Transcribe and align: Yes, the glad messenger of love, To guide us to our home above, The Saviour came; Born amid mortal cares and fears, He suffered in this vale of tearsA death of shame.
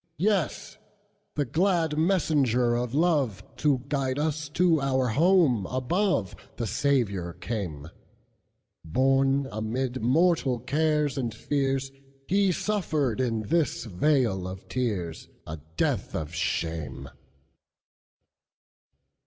Yes, 0.17 0.79
the 1.35 1.45
glad 1.45 1.95
messenger 1.95 2.73
of 2.75 2.95
love, 2.95 3.43
To 3.57 3.83
guide 3.87 4.17
us 4.17 4.49
to 4.49 4.81
our 4.81 5.09
home 5.09 5.67
above, 5.67 6.35
The 6.57 6.65
Saviour 6.65 7.33
came; 7.33 7.87
Born 8.83 9.47
amid 9.51 10.01
mortal 10.01 10.57
cares 10.57 11.19
and 11.19 11.31
fears, 11.31 11.91
He 12.27 12.51
suffered 12.51 13.21
in 13.21 13.41
this 13.43 13.85
vale 13.85 14.47
of 14.47 14.67
tearsA 14.67 15.29
death 15.77 16.15
of 16.15 16.33
shame. 16.33 17.07